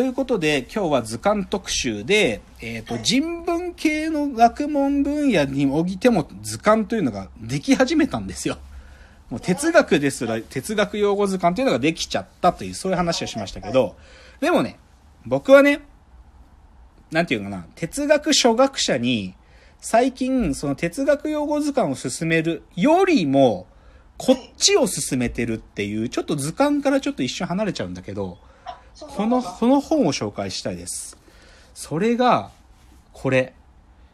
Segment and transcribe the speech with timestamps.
[0.00, 8.56] ということで、今日は図鑑特集で、えっ、と、人文系の学問分野においても図鑑というのができ始めたんですよ。
[9.28, 13.94] もう哲学ですら、哲学用語図鑑というのができちゃったという、そういう話をしましたけど、
[14.40, 14.78] でもね、
[15.26, 15.82] 僕はね、
[17.10, 19.34] なんていうのかな、哲学初学者に、
[19.82, 23.66] 最近、その哲学用語図鑑を進めるよりも、
[24.16, 28.38] こっちを進めてるっていう、ちょっと図鑑からちょっと一瞬離れちゃうんだけど、
[29.00, 31.16] この、この本を紹介したいです。
[31.74, 32.50] それが、
[33.12, 33.54] これ。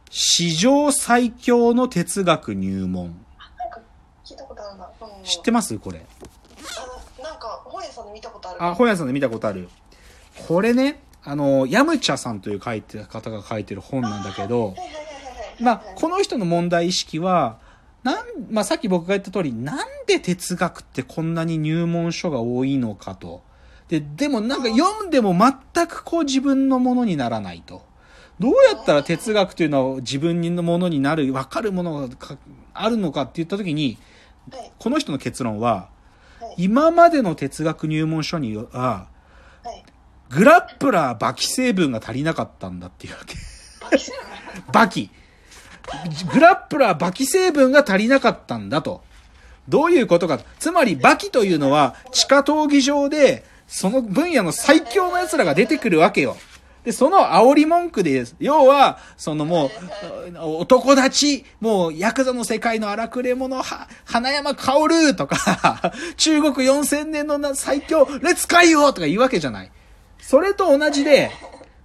[0.09, 3.07] 史上最強の哲学入門。
[3.07, 3.80] なんか
[4.25, 4.89] 聞いたことあるな。
[5.01, 5.77] うん、知ってます？
[5.79, 6.07] これ。
[7.21, 8.63] なんか本屋さんで見たことある。
[8.63, 9.69] あ、本屋さんで見たことある。
[10.47, 14.75] これね、あの、ヤムチャさんという書いて方が書いてる本なんだけど。
[15.59, 17.59] まあ、この人の問題意識は、
[18.03, 23.43] なん、まあ、さっき僕が言った通り、なんで哲学ってこんなに入門書が多いのかと。
[23.89, 27.83] で、でもなんか読んでも全くこう自分のものにならないと。
[28.39, 32.37] どうやったら哲学というのは自分のものになる、わかるものがか
[32.75, 33.99] あるのかって言った時に、
[34.51, 35.88] はいこの人の結論は、は
[36.52, 39.09] い今までの哲学入門書には、は
[39.73, 39.85] い。
[40.30, 43.37] グラップラーバキ成分が足りなかったんだっていうわけ。
[44.73, 45.10] バキ。
[46.32, 49.03] グラップラーバキ成分が足りなかったんだと。
[49.69, 50.41] どういうことか。
[50.59, 56.37] つまり、バキというのは地下闘技場で、その分野の最強の奴らが出てくるわけよ。
[56.85, 69.72] で、その煽り文句で、要は、そのもう、男立ち、もう、ヤクザの世界の荒くれ者、は、花山薫とか、 中国4000年の最強、レッツ海洋とか言うわけじゃない。
[70.21, 71.33] それと同じで、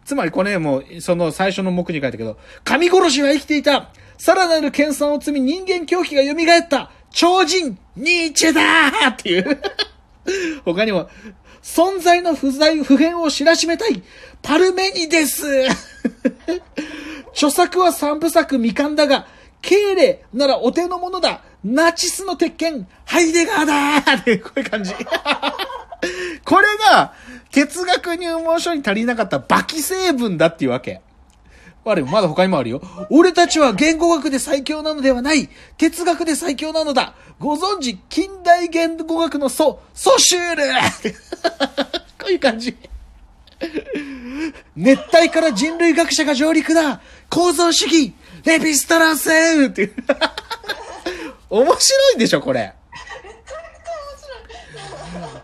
[0.05, 9.59] つまりこれもう、その最初の目に書いたけど、神殺しは生きていたさらなる研鑽を積み人間狂気が蘇った超人ニーチェだーっていう。
[10.63, 11.09] 他にも、
[11.63, 14.03] 存在の不在、不変を知らしめたい
[14.41, 15.45] パルメニデス
[17.33, 19.27] 著作は三部作未完だが、
[19.61, 24.93] 敬礼ならお手のものだナチスの鉄拳ハイデガーだーってこういう感じ。
[26.43, 27.13] これが、
[27.51, 31.01] 哲学入門書に足りなかったバキ成分だっていうわけ。
[31.83, 32.81] あれ、まだ他にもあるよ。
[33.09, 35.49] 俺たちは言語学で最強なのではない。
[35.77, 37.15] 哲学で最強なのだ。
[37.39, 40.63] ご存知、近代言語学の祖、ソシュール
[42.21, 42.77] こういう感じ。
[44.75, 49.93] 熱帯から人類学者が上陸だ構造主義レヴィストランスっていう。
[51.49, 52.73] 面白いでしょ、これ。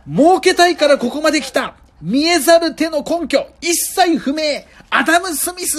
[0.08, 4.44] 儲けたいからここまで来た見えざる手の根拠一切不明
[4.90, 5.78] アダム・スミス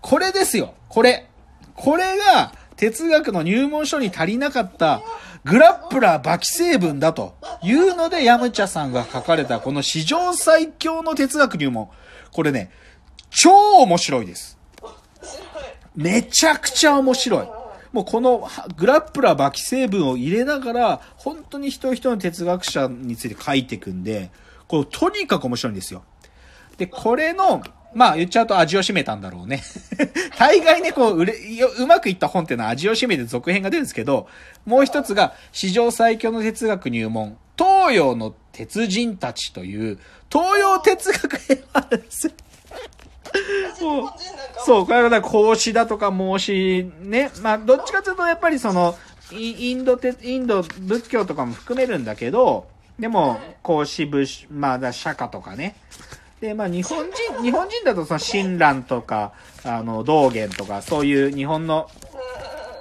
[0.00, 0.74] これですよ。
[0.88, 1.28] これ。
[1.74, 5.02] これが哲学の入門書に足りなかった
[5.44, 11.88] グラップラーバキ成分だというのでヤムチャさんが書かれたこの史上最強の哲学入門。
[12.32, 12.70] これね、
[13.30, 13.50] 超
[13.82, 14.58] 面白いです。
[15.94, 17.48] めちゃくちゃ面白い。
[17.92, 24.30] もうこのグラップラーバキ成分を入れながら、本当に一人一人の哲学者について書いていくんで、
[24.68, 26.04] こうとにかく面白いんですよ。
[26.76, 27.62] で、これの、
[27.94, 29.62] まあ言っちゃうと味を占めたんだろうね。
[30.38, 34.28] 大概ね、こう、売れ、ようまくいった本っていうのは味を占めて続編が出るんですけど、
[34.66, 39.98] もう一つが、史上最強の哲学入門、東洋の鉄人たちという、
[40.30, 42.32] 東洋哲学編があるんですよ。
[43.78, 44.16] 日本人なんか
[44.64, 47.30] そう、これはだから孔子だとか孟子ね。
[47.40, 48.96] まあ、どっちかというと、やっぱりその、
[49.32, 52.66] イインドて、インド仏教とかも含めるんだけど、
[52.98, 55.76] でも、孔子仏、ま、だ釈迦とかね。
[56.40, 59.32] で、まあ、日本人、日本人だとその、親鸞とか、
[59.64, 61.88] あの、道元とか、そういう日本の、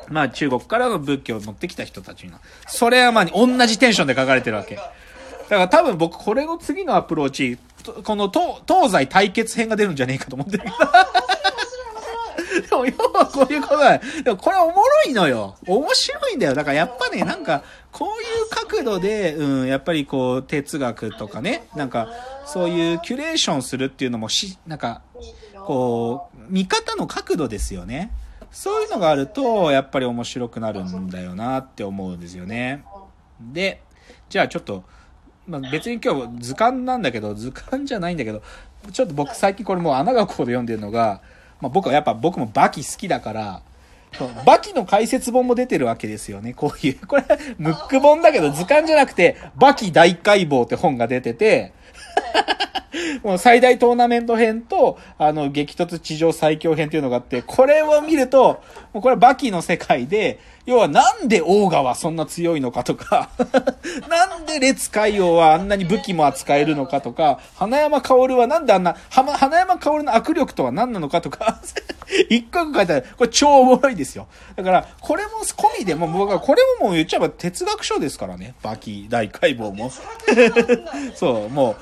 [0.09, 4.75] まあ、中国からの仏教を持ってきた人たちの、それはまあ、同じテンションで書かれてるわけ。
[4.75, 4.91] だか
[5.49, 7.57] ら多分僕、これの次のアプローチ、
[8.03, 10.63] この東東西対決編が出るんじゃねえかと思ってる。
[12.61, 14.01] でも要はこういうことだよ。
[14.23, 15.55] でもこれおもろいのよ。
[15.67, 16.53] 面白いんだよ。
[16.53, 22.09] だからやっぱね、なんか、こういう角度で、うん、やっぱりこう、哲学とかね、なんか、
[22.45, 25.01] そういうキュレーションするっていうのもし、なんか、
[25.65, 28.11] こう、見方の角度ですよね。
[28.51, 32.83] そういうのがあると、やっぱり面白くなるんだよなって思うんですよね。
[33.39, 33.81] で、
[34.29, 34.83] じゃあちょっと、
[35.47, 38.41] まあ、別に今日図鑑なんだけど、図鑑じゃないんだけど、
[38.91, 41.21] ちょっと僕最近これもう穴がこうで読んでるのが、
[41.61, 43.61] まあ、僕はやっぱ僕もバキ好きだから、
[44.45, 46.53] バキの解説本も出てるわけですよね。
[46.53, 47.07] こういう。
[47.07, 47.23] これ、
[47.57, 51.73] ムック本だけど図鑑じゃなくて、バキ大解剖って本が出てて、
[53.23, 58.61] もう最大トーナメント編と、あの、激突地上最強編っていうのがあって、これを見ると、
[58.93, 63.29] もうこれはバキの世界で、要はなんでオーガはそんな強いのかとか、
[64.09, 71.61] なんで列海王はあんなに武器も扱えるのかとか、花山薫はなんであんな、はま花山薫の握力とは何なのかとか、
[72.29, 73.05] 一個一個書いてある。
[73.17, 74.27] これ超おもろいですよ。
[74.55, 78.53] だから、これも込みでも、僕はこれももう言っちゃえば哲学書ですからね。
[78.61, 79.91] バキ大解剖も。
[81.15, 81.75] そう、も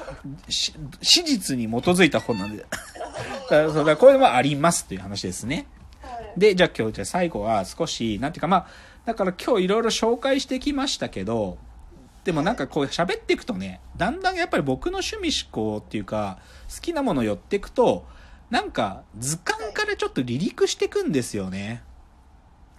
[0.48, 0.74] う、し
[1.06, 2.66] 史実に基づいた本なんで。
[3.50, 5.68] だから、そうだからこれもありますという話ですね。
[6.02, 8.68] はいで、じゃあ今日、じゃあ最後は少し、なんていうかまあ、
[9.06, 11.58] だから今日いろいろ紹介してきましたけど、
[12.26, 16.40] でもなんかこう喋っていくとね、だんだんやっぱり僕の趣味思考っていうか、
[16.74, 18.06] 好きなもの寄っていくと、
[18.50, 21.84] なんか図鑑からちょっと離陸していくんですよね。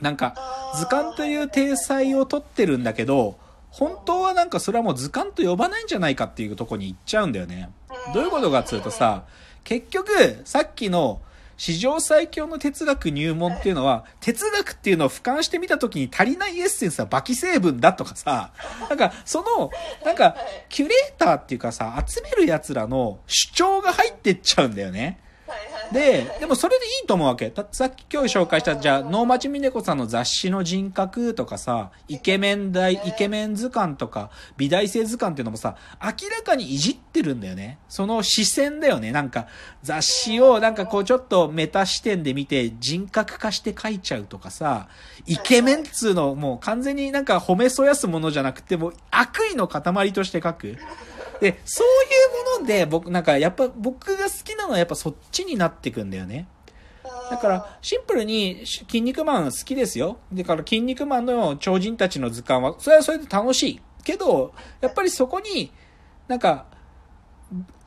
[0.00, 0.34] なんか、
[0.76, 3.38] 図鑑という体裁を取ってるんだけど、
[3.70, 7.70] 本当はなんかそれはもう図鑑と呼ばないんじゃないかっていうところに行っちゃうんだよね。
[8.14, 9.24] どういうことかっつうとさ、
[9.64, 11.20] 結局、さっきの
[11.56, 18.52] 史上最強の哲学入門っていうのは、哲学っていうのを俯瞰してみた時に足りないエッセンスはバキ成分だとかさ、
[18.88, 19.70] なんかその、
[20.04, 20.36] なんか、
[20.68, 25.20] キュレーターっていうかさ、集める奴らの主張が入ってっちゃうんだよね。
[25.92, 27.50] で、でもそれでいいと思うわけ。
[27.50, 37.78] たさっき今日紹介した、じゃあ、能町みね子さんの雑誌の人格とかさ、イケメン大、イケメン図鑑とか、美大生図鑑っていうのもさ、明らかにいじってるんだよね。
[37.88, 39.12] その視線だよね。
[39.12, 39.46] なんか、
[39.82, 44.88] 雑誌をなんかこうちょっとメタ視点で見て人格化して書いちゃうとかさ、
[45.26, 50.76] イケメンっつうのもう完全になんか褒めそやすものじゃなくて、もう悪意の塊として書く。
[51.40, 56.48] で、そういうもので、僕、なんか、やっぱ、僕が好きなのはやっぱそっちになってくんだよね。
[57.30, 60.18] だから、シンプルに、し筋肉マン好きですよ。
[60.32, 63.80] だから、筋肉マンの超人たちの図鑑は、それはそれで楽しい。
[64.04, 65.72] けど、やっぱりそこに、
[66.28, 66.66] なんか、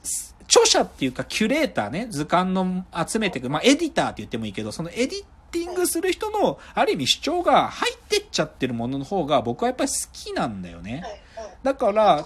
[0.04, 10.92] す著者っていうか、キュレーターね、図鑑の集めていく、まあ、エディターって言ってもいいけど、そのエディティングする人の、ある意味主張が入ってっちゃってるものの方が、僕はやっぱり好きなんだよね。
[10.92, 11.22] はいはい
[11.64, 12.26] だから、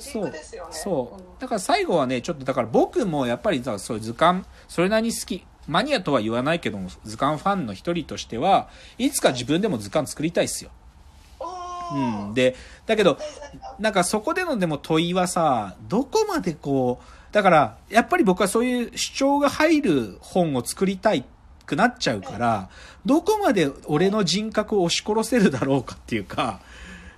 [0.00, 0.32] そう
[0.70, 1.40] そう。
[1.40, 5.44] だから最後はね、ちょっとだから僕もやっぱりさそういう図鑑、それなりに好き。
[5.68, 10.70] マニアとは言わないけども、図鑑ファンの一人としては、いつか自分でも図鑑作りたいっすよ。
[11.38, 12.34] おうーん。
[12.34, 13.18] で、だけど、
[13.78, 21.24] なんかそこでのでも問いはさ、どこまでこう、だから、やっぱり僕はそういう主張が入る本を作りたい
[21.64, 22.68] くなっちゃうから、
[23.06, 26.60] どこまで俺の人格を押し殺せるだろうかっていうか、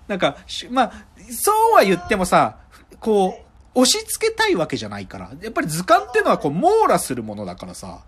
[0.07, 0.93] なんか、しまあ、
[1.33, 2.59] そうは言ってもさ、
[3.01, 3.39] こ
[3.75, 5.31] う、押し付けたいわけじゃないから。
[5.43, 8.01] やっぱり図鑑っていうのはこう網羅するものだからさ。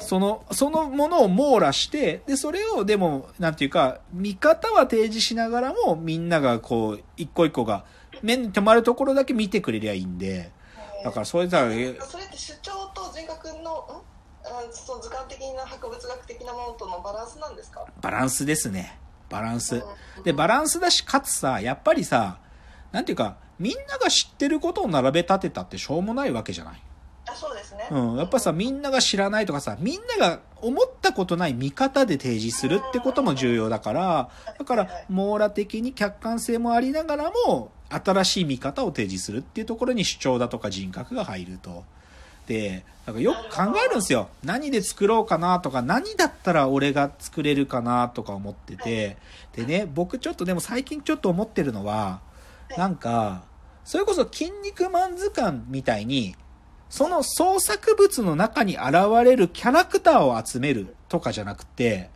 [0.00, 7.84] その、そのものを網羅して、で、それを、でも、なんていうか、見方は提示しながらも、みんながこう、一個一個が、
[8.22, 10.50] 目に留まるところだけ見てくれりゃいいんで、
[11.04, 17.84] だからそれさ、えそれって主張と人格のんあその図鑑的な博物学的なものとのバランスなんですか？
[18.00, 18.98] バランスですね。
[19.30, 19.76] バランス。
[19.76, 19.82] うん
[20.24, 22.38] で、バランスだし、かつさ、やっぱりさ、
[22.92, 26.82] なんていうか、みんなが知ってることを並べ立てたってしょうもないわけじゃない。
[27.28, 28.16] あそうですねうん。
[28.16, 41.84] やっぱさ、みんなが知らないとかさ、みんなが思ったことない見方で提示するってことも重要だから、だから、網羅的に客観性もありながらも、新しい見方を提示するっていうところに主張だとか人格が入ると。
[42.50, 44.28] で、だからよく考えるんですよ。
[44.42, 49.18] 何で作ろうかなとか、何だったら俺が作れるかなとか思ってて。
[49.54, 52.20] でね、僕ちょっとでも最近ちょっと思ってるのは、
[52.76, 53.44] なんか、
[53.84, 56.34] それこそ筋肉マン図鑑みたいに、
[56.88, 62.10] その創作物の中に現れるキャラクターを集めるとかじゃなくて、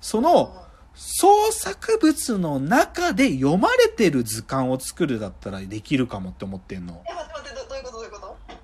[0.00, 0.64] その
[0.94, 7.02] 創作物の中で読まれてる図鑑を作るだったらできるかもって思ってんの。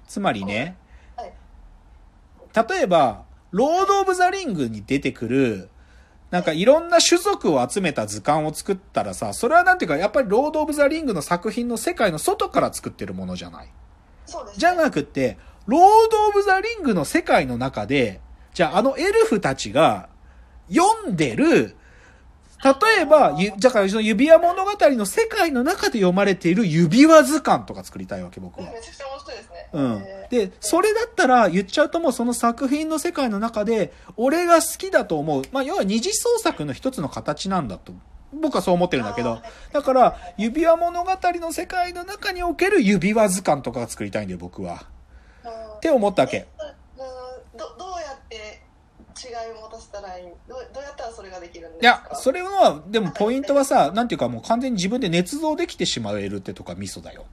[0.08, 0.76] つまりね、はい
[2.54, 5.68] 例えば、ロード・オブ・ザ・リングに出てくる、
[6.30, 13.68] なんかいろんな種族を集めた図鑑を作ったらさ、それはなんていうか、やっぱりロード・オブ・ザ・リングの作品の世界の外から作ってるものじゃない？
[14.26, 15.80] そうですねじゃなくて、ロー
[16.10, 18.20] ド・オブ・ザ・リングの世界の中で、
[18.54, 20.08] じゃああのエルフたちが
[20.68, 21.76] 読んでる、
[22.62, 28.66] 例えば、ゆだからその指輪物語の世界の中で読まれている指輪図鑑とか作りたいわけ、僕は。
[28.70, 30.28] めちゃくちゃ面白いですねうんえ。
[30.30, 35.42] ーで、それだったら言っちゃうともうその作品の世界の中で、俺が好きだと思う。
[35.52, 37.92] まあ、要は二次創作の一つの形なんだと。
[38.32, 39.40] 僕はそう思ってるんだけど。
[39.72, 44.84] だから、指輪物語の世界の中における指輪図鑑とかが作りたいんだよ、僕は。
[45.44, 46.36] うんって思ったわけ。
[46.36, 46.46] え
[46.98, 47.89] うんどど
[49.22, 57.26] 違いを持たせたらいいどうどうやったらそれができるんですいやか、それは、でもポイントはさ、なんていうかもう完全に自分で捏造できてしまえるってとかミソだよ。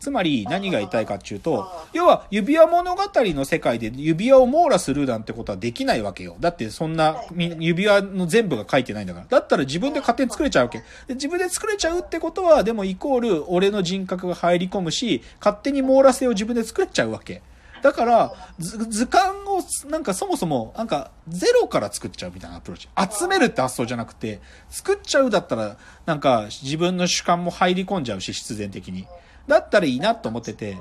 [0.00, 6.36] つまり何が言いたいかっていうと、要は指輪物語の世界で指輪を網羅するなんてことはできないわけよ。
[6.38, 9.26] だってそんなみ指輪の全部が書いてないんだから。
[9.28, 10.78] だったら自分で勝手に作れちゃうわけ。
[11.08, 17.42] で自分で作れちゃうってことは、でもイコール俺の人格が入り込むし、勝手に網羅性を自分で作れちゃうわけ。
[17.82, 22.88] だから、図図鑑を、なんかそもそも、なんか、ゼロから作っちゃうみたいなアプローチ。
[23.18, 29.06] 集めるって発想じゃなくて、作っちゃうだったら、なんか、自分の主観も入り込んじゃうし、必然的に。
[29.48, 30.76] だったらいいなと思ってて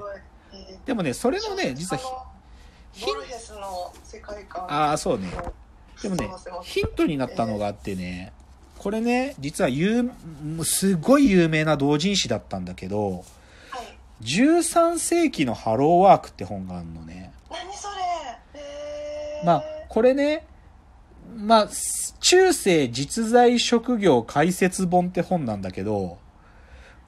[0.85, 2.01] でもね、それのね、実は
[2.91, 5.29] ひ、ボルヘスの世界観ああ、そうね。
[6.01, 6.29] でもね
[6.63, 8.31] ヒントになったのがあってね、
[8.77, 10.09] これね、実は有、
[10.63, 13.23] すごい有名な同人誌だったんだけど、はい
[14.21, 17.31] 13世紀のハローワークって本があるのね。
[17.49, 17.95] 何それ？
[18.55, 19.45] えー。
[19.45, 20.45] まあ、これね、
[21.35, 21.69] まあ、
[22.19, 26.17] 中世実在職業解説本って本なんだけど、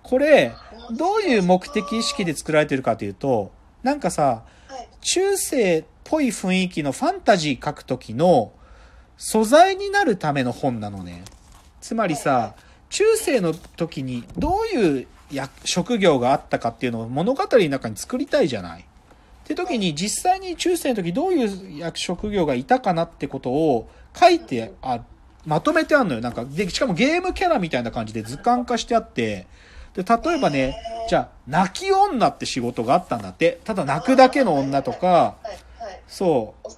[0.04, 0.54] これ、
[0.92, 3.52] どういう目的意識で作られてるかというと、
[3.84, 4.88] なんかさ、はい。
[5.02, 8.52] 中世っぽい雰囲気のファンタジー書くときの
[9.18, 11.24] 素材になるための本なのね。
[11.82, 12.56] つまりさ、
[12.90, 15.10] 中世の時にどういう役
[15.64, 18.82] 職業があったかっていうのを物語の中に作りたいじゃない。
[18.82, 18.84] っ
[19.46, 25.02] て時に実際に中世の時どういう役職業がいたかなってことを書いてあ、
[25.46, 26.22] まとめてあるのよ。
[26.22, 29.48] なんか、で、しかもゲームキャラみたいな感じで図鑑化してあって、
[29.96, 30.76] で、例えばね、
[31.10, 33.60] じゃあ、泣き女って仕事があったんだって。
[33.64, 35.38] ただ泣くだけの女とか、
[36.08, 36.70] そう、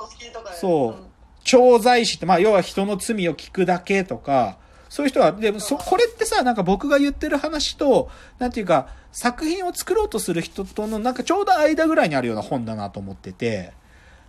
[0.56, 1.06] そうん。
[1.44, 4.58] 調剤師って、まあ、要は人の罪を聞くだけとか、
[4.92, 13.72] そういう人は、でも、そ、これってさ、なんか僕が言ってる話と、なんていうか、作品を作ろうとする人との、なんかちょうど間ぐらいにあるような本だなと思ってて、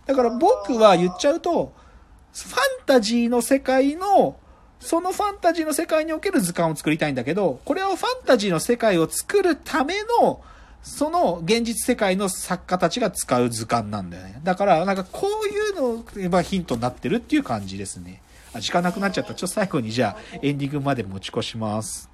[0.05, 1.73] だから僕は言っちゃうと、
[2.33, 4.37] ファンタジーの世界の、
[4.79, 10.41] そのファンタジーの世界における図鑑を作りたいんだけど、これをファンタジーの世界を作るための、
[10.81, 14.39] その現実世界の作家たちが使う図鑑なんだよね。
[14.45, 18.22] だから、なんかこういうのがヒントになってるっていう感じですね。
[18.59, 19.33] 時間なくなっちゃった。
[19.33, 22.12] ちょっと最後にじゃあエンディングまで持ち越します。